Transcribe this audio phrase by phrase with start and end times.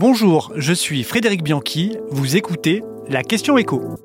[0.00, 3.96] Bonjour, je suis Frédéric Bianchi, vous écoutez la question écho.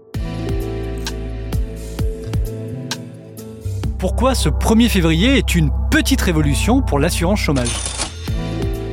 [3.97, 7.71] Pourquoi ce 1er février est une petite révolution pour l'assurance chômage?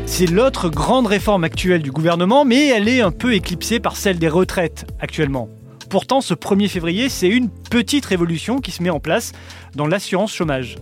[0.07, 4.21] C'est l'autre grande réforme actuelle du gouvernement, mais elle est un peu éclipsée par celle
[4.21, 5.49] des retraites actuellement.
[5.91, 9.33] Pourtant, ce 1er février, c'est une petite révolution qui se met en place
[9.75, 10.77] dans l'assurance chômage.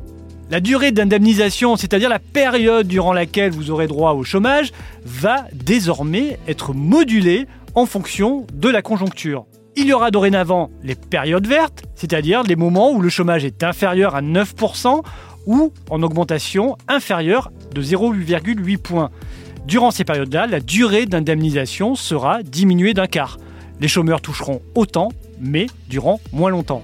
[0.51, 4.73] La durée d'indemnisation, c'est-à-dire la période durant laquelle vous aurez droit au chômage,
[5.05, 7.47] va désormais être modulée
[7.77, 9.47] en fonction de la conjoncture.
[9.77, 14.17] Il y aura dorénavant les périodes vertes, c'est-à-dire les moments où le chômage est inférieur
[14.17, 15.03] à 9%
[15.47, 19.11] ou en augmentation inférieure de 0,8 points.
[19.69, 23.39] Durant ces périodes-là, la durée d'indemnisation sera diminuée d'un quart.
[23.79, 26.83] Les chômeurs toucheront autant, mais durant moins longtemps.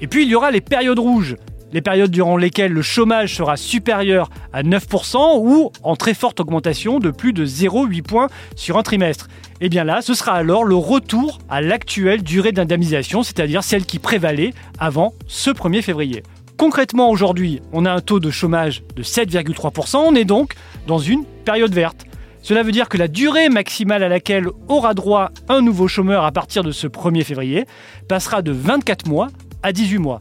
[0.00, 1.34] Et puis il y aura les périodes rouges,
[1.72, 6.98] les périodes durant lesquelles le chômage sera supérieur à 9% ou en très forte augmentation
[6.98, 9.28] de plus de 0,8 points sur un trimestre.
[9.60, 13.84] Et eh bien là, ce sera alors le retour à l'actuelle durée d'indemnisation, c'est-à-dire celle
[13.84, 16.22] qui prévalait avant ce 1er février.
[16.56, 20.54] Concrètement, aujourd'hui, on a un taux de chômage de 7,3%, on est donc
[20.86, 22.04] dans une période verte.
[22.42, 26.32] Cela veut dire que la durée maximale à laquelle aura droit un nouveau chômeur à
[26.32, 27.64] partir de ce 1er février
[28.08, 29.28] passera de 24 mois
[29.62, 30.20] à 18 mois.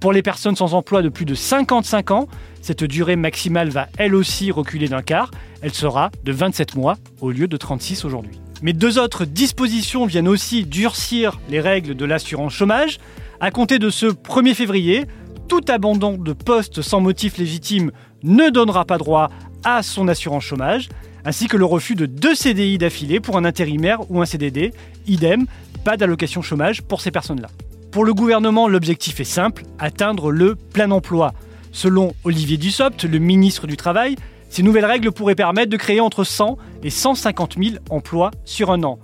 [0.00, 2.26] Pour les personnes sans emploi de plus de 55 ans,
[2.62, 5.30] cette durée maximale va elle aussi reculer d'un quart.
[5.60, 8.40] Elle sera de 27 mois au lieu de 36 aujourd'hui.
[8.62, 12.98] Mais deux autres dispositions viennent aussi durcir les règles de l'assurance chômage.
[13.40, 15.04] À compter de ce 1er février,
[15.48, 19.28] tout abandon de poste sans motif légitime ne donnera pas droit
[19.64, 20.88] à son assurance chômage,
[21.26, 24.72] ainsi que le refus de deux CDI d'affilée pour un intérimaire ou un CDD.
[25.06, 25.44] Idem,
[25.84, 27.48] pas d'allocation chômage pour ces personnes-là.
[27.90, 31.32] Pour le gouvernement, l'objectif est simple, atteindre le plein emploi.
[31.72, 34.14] Selon Olivier Dussopt, le ministre du Travail,
[34.48, 38.84] ces nouvelles règles pourraient permettre de créer entre 100 et 150 000 emplois sur un
[38.84, 39.00] an.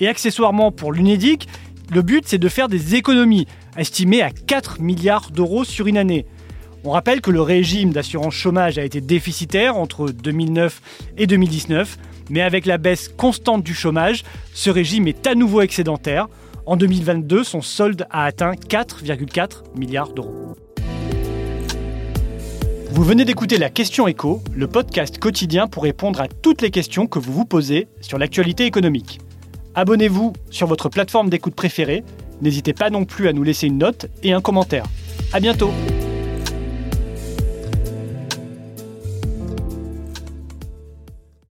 [0.00, 1.46] Et accessoirement pour l'UNEDIC,
[1.92, 3.46] le but c'est de faire des économies,
[3.76, 6.26] estimées à 4 milliards d'euros sur une année.
[6.82, 10.82] On rappelle que le régime d'assurance chômage a été déficitaire entre 2009
[11.18, 11.98] et 2019,
[12.30, 14.24] mais avec la baisse constante du chômage,
[14.54, 16.26] ce régime est à nouveau excédentaire.
[16.66, 20.56] En 2022, son solde a atteint 4,4 milliards d'euros.
[22.90, 27.06] Vous venez d'écouter la Question Écho, le podcast quotidien pour répondre à toutes les questions
[27.06, 29.20] que vous vous posez sur l'actualité économique.
[29.74, 32.04] Abonnez-vous sur votre plateforme d'écoute préférée.
[32.40, 34.84] N'hésitez pas non plus à nous laisser une note et un commentaire.
[35.32, 35.70] À bientôt!